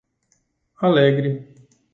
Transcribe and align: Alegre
Alegre 0.87 1.31